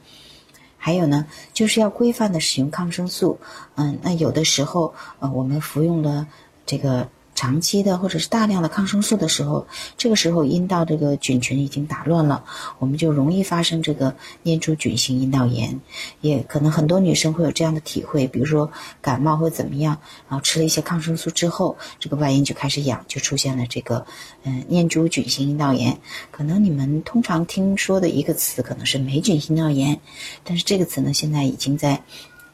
[0.77, 3.39] 还有呢，就是要规范的使用抗生素。
[3.75, 6.27] 嗯，那有的时候，呃，我们服用了
[6.65, 7.09] 这个。
[7.37, 12.43] 长期的或者是大量的抗生素的时候，这个时候阴道这个菌群已经打乱了，
[12.79, 15.79] 我们就容易发生这个念珠菌性阴道炎。
[16.19, 18.71] 也可能很多女生会有这样的体会，比如说
[19.03, 24.07] 感冒或怎么样，然后吃了一些抗生素之后，这个外阴就开始痒，就出现了这个
[24.41, 25.99] 嗯念珠菌性阴道炎。
[26.31, 30.01] 可能你们通常听说的一个词可能是霉菌性阴道炎，
[30.43, 32.01] 但是这个词呢现在已经在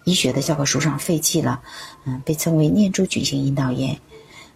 [0.03, 1.61] 医学的教科书上废弃了，
[2.05, 3.97] 嗯，被称为念珠菌性阴道炎。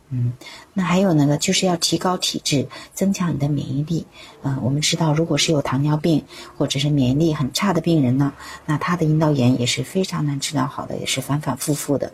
[0.10, 0.32] 嗯，
[0.74, 4.06] 那还有那个就是要提高体质，增强你的免疫力。
[4.42, 6.24] 嗯，我们知道，如果是有糖尿病
[6.56, 8.32] 或者是免疫力很差的病人呢，
[8.66, 12.14] 那他的阴道炎也是非常难治疗好的，也是反反复复的。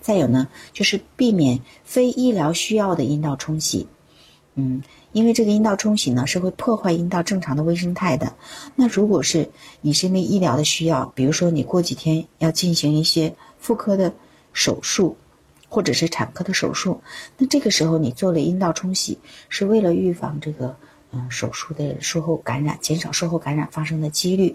[0.00, 3.86] 再有呢，就是避免非医疗需要的阴道冲洗。
[4.54, 8.34] 嗯，因为这个阴道冲洗呢是会破坏阴道正常的微生态的。
[8.74, 9.50] 那如果是
[9.82, 14.14] 你是因为医疗的需要，比如说你过几天要进行一些妇科的
[14.54, 15.14] 手术。
[15.74, 17.02] 或者是产科的手术，
[17.36, 20.76] 那这个时候你做了阴道冲洗，是为了预防这个
[21.10, 24.54] 嗯手术的术后感染，减少术后感染发生的几率。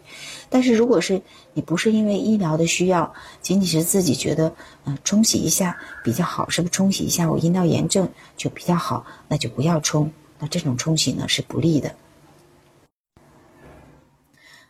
[0.49, 1.21] 但是如果是
[1.53, 4.55] 你不是因为医疗的需要，仅仅是自己觉得
[4.85, 10.09] 嗯冲洗一下比较好，是不是冲洗一下我阴道炎症就比较好，那就不要冲。
[10.39, 11.93] 那这种冲洗呢是不利的。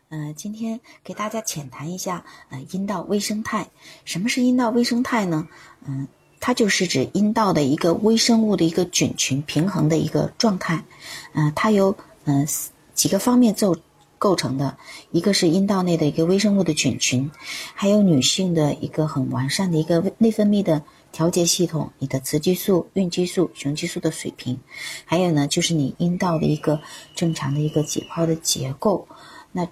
[0.10, 3.68] 嗯，今天给大家浅谈一下嗯阴道微生态。
[4.04, 5.48] 什么是阴道微生态呢？
[5.86, 6.08] 嗯。
[6.40, 10.84] 它就是指阴道的一个微生物的一个菌群平衡的一个状态，
[11.34, 12.48] 嗯，它由嗯
[12.94, 13.76] 几个方面构
[14.18, 14.78] 构成的，
[15.12, 17.30] 一个是阴道内的一个微生物的菌群，
[17.74, 24.58] 还有女性的一个很完善的一个内分泌的调节系统，你的雌激素、孕激素、雄激素的水平，
[25.06, 26.80] 还有呢就是你阴道的一个
[27.16, 29.08] 正常的一个解剖的结构，
[29.52, 29.68] 那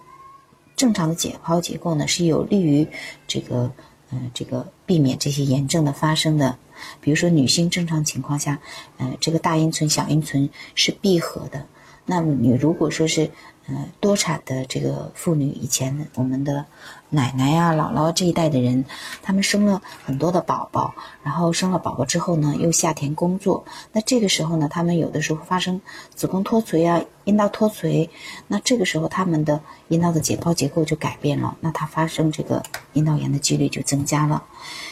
[0.76, 2.88] 正常的解剖结构呢是有利于
[3.26, 3.72] 这个。
[4.12, 6.58] 嗯，这个避免这些炎症的发生的，
[7.02, 8.60] 比如说女性正常情况下，
[8.98, 11.66] 嗯，这个大阴唇、小阴唇是闭合的，
[12.06, 13.30] 那么你如果说是
[13.68, 16.66] 呃多产的这个妇女，以前我们的
[17.10, 18.86] 奶奶呀、姥姥这一代的人，
[19.22, 25.82] 他们生了很多的宝宝，然后生了宝宝之后呢，又下田工作，那这个时候呢，他们有的时候发生
[26.16, 28.10] 子宫脱垂啊、阴道脱垂，
[28.48, 32.64] 那这个时候他们的阴道的解剖结构就改变了，那它发生这个
[32.94, 34.44] 阴道炎的几率就增加了。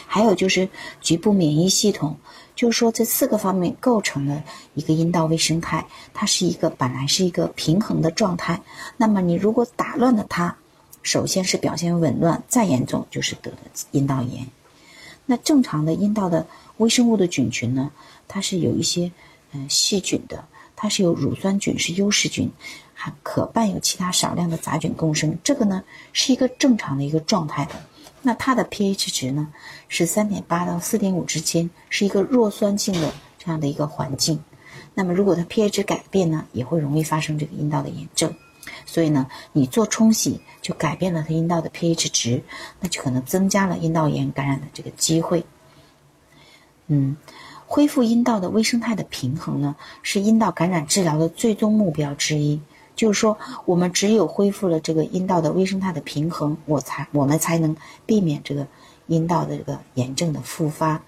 [0.06, 0.68] 还有就是
[1.00, 2.18] 局部免疫系统。
[2.56, 4.42] 就是说，这四个方面构成了
[4.76, 8.62] 一个阴道微生态，它是一个本来是一个平衡的状态。
[8.96, 10.56] 那么你如果打乱了它，
[11.04, 13.58] 首先是表现紊乱，再严重就是得了
[13.92, 14.48] 阴道炎。
[15.26, 17.92] 那正常的阴道的微生物的菌群呢，
[18.26, 19.12] 它是有一些
[19.52, 22.52] 嗯细菌的，它是有乳酸菌是优势菌，
[22.94, 25.38] 还可伴有其他少量的杂菌共生。
[25.44, 25.84] 这个呢
[26.14, 27.76] 是一个正常的一个状态的。
[28.22, 29.54] 那它的 pH 值呢
[29.88, 34.44] 是三点八到四点五之间，是一个弱酸性的这样的一个环境。
[34.94, 38.34] 那么如果它 pH 改变呢，也会容易发生这个阴道的炎症。
[38.88, 42.44] 所以呢，你做冲洗就改变了它阴道的 pH 值，
[42.80, 45.46] 那就可能增加了阴道炎感染的这个机会。
[46.88, 47.16] 嗯，
[47.76, 52.62] 恢复阴道的微生态的平衡呢，是阴道感染治疗的最终目标之一。
[52.96, 58.66] 就是说，我们只有恢复了这个阴道的微生态的平衡，我才我们才能避免这个
[59.08, 61.02] 阴道的这个炎症的复发。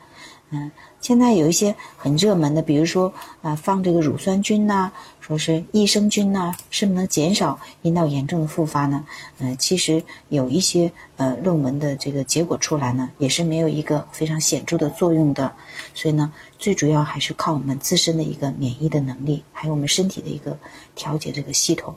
[0.49, 0.69] 嗯，
[1.07, 4.91] 现在有一些很热门的，比如说啊，放这个乳酸菌呐，
[5.21, 9.05] 说是益生菌呐，是不是能减少阴道炎症的复发呢？
[9.39, 15.49] 嗯，其实有一些呃论文的这个结果出来呢，也是没有一个非常显著的作用的。
[15.93, 20.59] 所以呢，最主要还是靠我们自身的一个免疫的能力，还有我们身体的一个
[20.93, 21.95] 调节这个系统。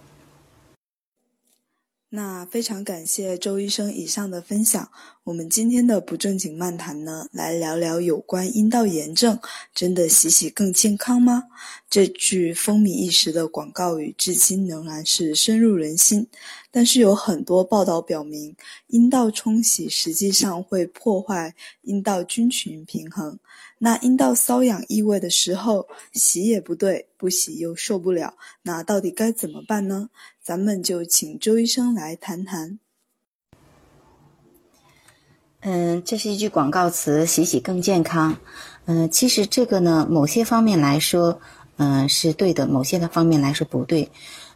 [2.12, 4.90] 那非常感谢周医生以上的分享。
[5.23, 9.38] 我们今天的不正经漫谈呢，来聊聊有关阴道炎症，
[9.73, 11.44] 真的洗洗更健康吗？
[11.88, 16.27] 这句风靡一时的广告语，至今仍然是深入人心。
[16.73, 18.57] 但是有很多报道表明，
[18.88, 23.38] 阴道冲洗实际上会破坏阴道菌群平衡。
[23.83, 30.11] 那阴道瘙痒异味的时候，洗也不对，不洗又受不了，那到底该怎么办呢？
[30.43, 32.79] 咱们就请周医生来谈谈。
[35.61, 38.37] 嗯，这是一句广告词，洗洗更健康。
[38.85, 41.40] 嗯，其实这个呢，某些方面来说，
[41.79, 44.11] 嗯，是对的；某些的方面来说不对。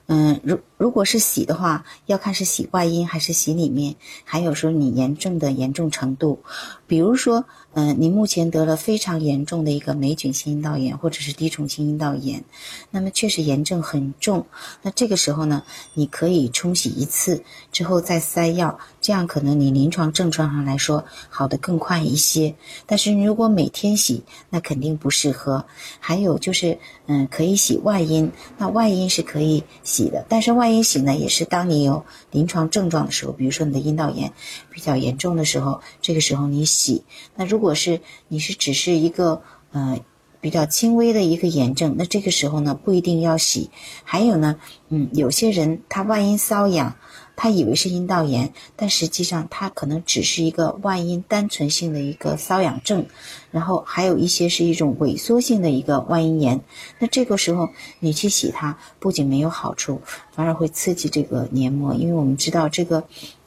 [0.06, 6.40] 嗯，如如果是洗的话，要看是洗外阴还是洗里面，还有说你炎症的严重程度。
[6.86, 12.44] 比如说，嗯，你目前得了非常严重的一个霉菌性阴道炎，或者是滴虫性阴道炎，
[12.90, 14.44] 那么确实炎症很重。
[14.82, 15.62] 那这个时候呢，
[15.94, 17.42] 你可以冲洗一次
[17.72, 22.54] 之后再塞药，这样可能你临床症状上来说好的更快一些。
[22.84, 25.64] 但是如果每天洗，那肯定不适合。
[25.98, 34.34] 还有就是，嗯，可以洗外阴，那外阴是可以洗的，但是外阴洗呢，也是当你有临床症状的时候，比如说你的阴道炎
[34.70, 36.74] 比较严重的时候，这个时候你洗。
[36.84, 37.02] 洗，
[37.36, 39.40] 那如果是你是只是一个
[39.72, 40.00] 呃
[40.42, 43.70] 比较轻微的一个炎症，那这个时候呢不一定要洗。
[44.02, 44.56] 还有呢，
[44.90, 46.96] 嗯，有些人他外阴瘙痒，
[47.36, 53.06] 他以为是阴道炎，但实际上他可能只是一个外阴单纯性的一个瘙痒症，
[53.50, 56.60] 然后还有一些是一种萎缩性的一个外阴炎。
[56.98, 57.70] 那这个时候
[58.00, 60.00] 你去洗它，不仅没有好处，
[60.32, 63.04] 反而会刺激这个黏膜，因为我们知道这个。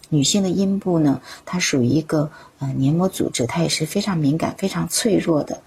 [0.09, 5.61] 女性的阴部呢，它属于一个呃黏膜组织，它也是非常敏感、非常脆弱的，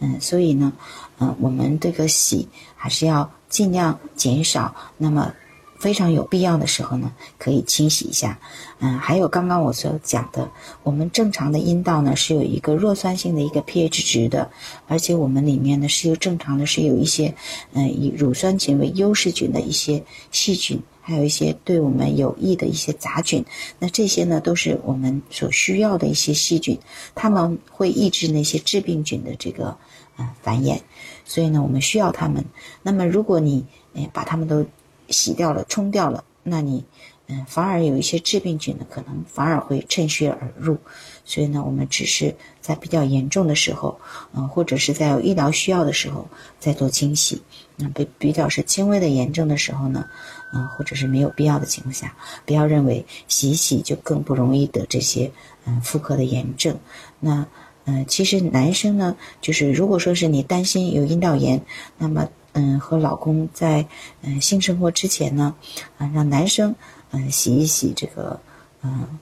[0.00, 0.74] 嗯，所以呢，
[1.18, 4.74] 嗯，我们这个洗还是要尽量减少。
[4.98, 5.32] 那么，
[5.78, 8.38] 非常有必要的时候呢，可以清洗一下。
[8.78, 10.50] 嗯，还有刚刚我所讲的，
[10.82, 14.50] 我们正常的阴道呢是有一个弱酸性的一个 pH 值的，
[14.86, 17.34] 而且我们里面呢是有正常的，是有一些
[17.72, 20.82] 嗯以乳酸菌为优势菌的一些细菌。
[21.08, 23.44] 还有一些对我们有益的一些杂菌，
[23.78, 26.76] 那这些呢都是我们所需要的一些细菌，
[27.14, 29.76] 它们会抑制那些致病菌的这个
[30.18, 30.80] 嗯繁衍，
[31.24, 32.44] 所以呢我们需要它们。
[32.82, 34.66] 那么如果你哎把它们都
[35.08, 36.84] 洗掉了、冲掉了，那你
[37.28, 40.76] 嗯反而有一些致病菌呢可能反而会趁虚而入，
[41.24, 43.98] 所以呢我们只是在比较严重的时候，
[44.34, 47.42] 嗯或者是在有医疗需要的时候再做清洗。
[47.76, 50.04] 那比比较是轻微的炎症的时候呢。
[50.52, 52.14] 嗯，或者是没有必要的情况下，
[52.46, 55.30] 不要认为洗洗就更不容易得这些
[55.66, 56.78] 嗯妇科的炎症。
[57.18, 57.44] 那
[57.84, 61.60] 嗯，其实男生呢，就是如果说是你担心有阴道炎，
[61.98, 62.28] 那么
[62.58, 63.86] 嗯，和老公在
[64.22, 65.54] 嗯性生活之前呢，
[65.98, 66.74] 啊让男生
[67.10, 68.40] 嗯洗一洗这个
[68.82, 69.18] 嗯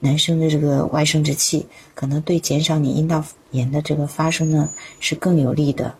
[0.00, 5.94] 男生的这个外生殖器，可能对减少你阴道炎的这个发生呢是更有利的。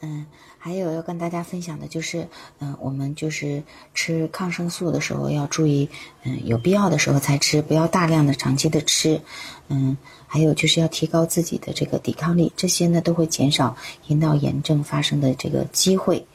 [0.00, 0.26] 嗯。
[0.62, 3.62] 还有要跟大家分享的就是，嗯，我们就是
[3.94, 5.88] 吃抗生素的时候要注意，
[6.22, 9.22] 嗯，有必要的时候才吃，不要大量的长期的吃，
[9.68, 9.96] 嗯，
[10.26, 13.74] 还有就是要提高自己的这个抵抗力，这些呢都会减少
[14.06, 16.26] 阴道炎症发生的这个机会，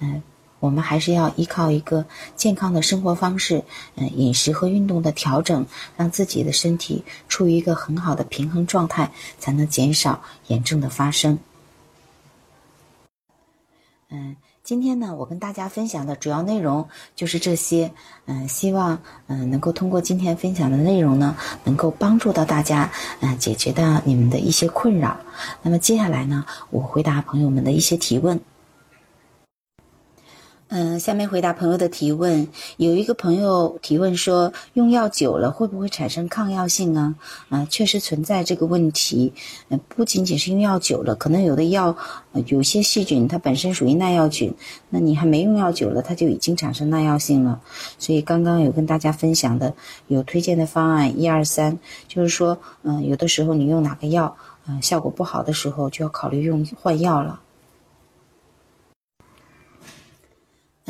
[0.00, 0.20] 嗯，
[0.58, 2.04] 我们还是要依靠一个
[2.34, 3.62] 健康的生活方式，
[3.94, 5.64] 嗯，饮食和运动的调整，
[5.96, 11.38] 让自己的身体处于一个很好的平衡状态，才能减少炎症的发生。
[14.12, 14.34] 嗯，
[14.64, 17.92] 今天呢，我跟大家分享的主要内容就是这些。
[18.26, 18.98] 嗯，希望
[19.28, 22.90] 嗯能够通过今天分享的内容呢，能够帮助到大家，
[23.20, 25.16] 嗯，解决到你们的一些困扰。
[25.62, 28.40] 那么接下来呢，我回答朋友们的一些提问。
[30.72, 32.46] 嗯，下面回答朋友的提问。
[32.76, 37.16] 有一个朋友提问说，用药久了会不会产生抗药性呢？
[37.48, 39.32] 啊，确实存在这个问题。
[39.68, 41.96] 嗯，不仅仅是用药久了，可能有的药，
[42.46, 44.54] 有些细菌它本身属于耐药菌，
[44.90, 47.60] 那你还没用药久了，它就已经产生耐药性了。
[47.98, 49.74] 所以刚刚有跟大家分享的，
[50.06, 54.36] 有推荐的方案一二三，就是说，嗯，有的时候你用哪个药，
[54.68, 57.40] 嗯，效果不好的时候，就要考虑用换药了。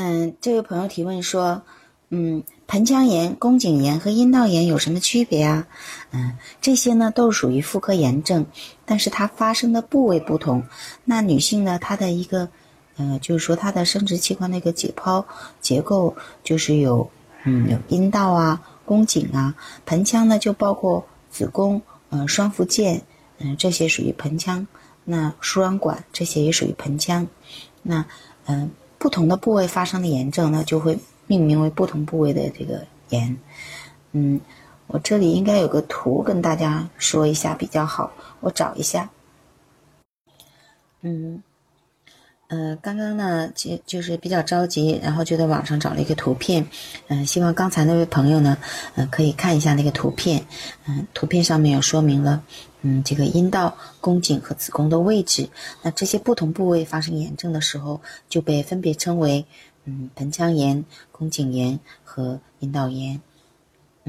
[0.02, 1.60] 嗯，这位朋友提问说，
[2.08, 5.66] 嗯，盆腔炎、宫颈炎和阴道炎有什么区别啊？
[6.10, 8.46] 嗯，这些呢都属于妇科炎症，
[8.86, 10.64] 但是它发生的部位不同。
[11.04, 12.48] 那女性呢，她的一个，
[12.96, 15.22] 呃，就是说她的生殖器官那个解剖
[15.60, 17.10] 结构就是有，
[17.44, 23.02] 嗯，有阴道啊、宫颈啊，盆腔呢就包括子宫、呃，双附件，
[23.36, 24.66] 嗯，这些属于盆腔。
[25.04, 27.28] 那输卵管这些也属于盆腔。
[27.82, 28.06] 那，
[28.46, 28.70] 嗯。
[29.00, 33.34] 不同的部位发生的炎症呢，就会命名为不同部位的这个炎。
[34.12, 34.38] 嗯，
[34.88, 39.08] 我这里应该有个图跟大家说一下比较好，我找一下。
[41.00, 41.42] 嗯，
[42.48, 46.66] 呃，刚刚呢就就是比较着急，然后就在网上找了一个图片。
[47.08, 48.58] 嗯，希望刚才那位朋友呢，
[48.96, 50.44] 嗯，可以看一下那个图片。
[50.86, 52.42] 嗯，图片上面有说明了。
[52.82, 55.48] 嗯，这个阴道、宫颈和子宫的位置，
[55.82, 59.44] 那这些不同部位发生炎症的时候，就被分别称为
[59.84, 63.20] 嗯盆腔炎、宫颈炎和阴道炎。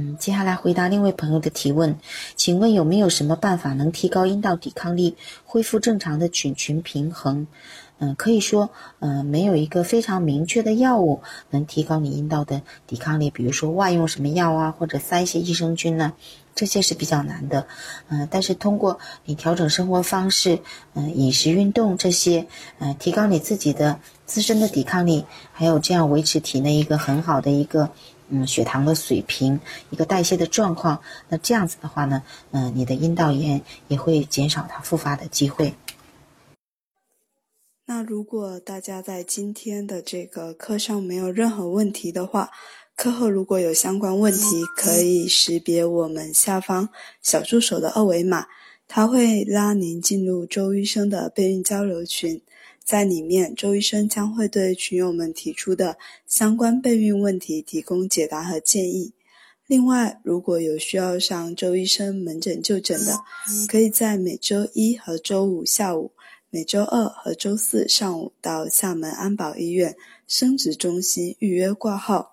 [0.01, 1.95] 嗯，接下来回答另一位朋友的提问，
[2.35, 7.45] 请问有没有什么办法能提高阴道抵抗力，恢复正常的菌群平衡？
[7.99, 11.21] 嗯，可以说，嗯，没有一个非常明确的药物
[11.51, 16.13] 能提高你阴道的抵抗力，比如说外用什么药啊，或者塞一些益生菌呢？
[16.55, 17.67] 这些是比较难的，
[18.09, 20.59] 嗯，但是通过你调整生活方式，
[20.95, 22.47] 嗯，饮食、运动这些，
[22.79, 27.91] 嗯，提高你自己的自身的抵抗力，还有这样维持体内一个很好的一个，
[28.31, 29.59] 嗯，血糖的水平，
[29.91, 35.75] 一个代谢的状况，那这样子的话呢，嗯，你的阴道炎也会减少它复发的机会。
[37.85, 42.49] 那如果大家在今天的这个课上没有任何问题的话，
[42.95, 46.87] 课后如果有相关问题，可以识别我们下方
[47.21, 48.47] 小助手的二维码，
[48.87, 52.41] 他会拉您进入周医生的备孕交流群，
[52.91, 59.13] 在里面周医生将会对群友们提出的相关备孕问题提供解答和建议。
[59.65, 63.17] 另外，如果有需要上周医生门诊就诊的，
[63.69, 66.11] 可以在每周一和周五下午，
[66.49, 69.95] 每周二和周四上午到厦门安保医院
[70.27, 72.30] 生殖中心预约挂号。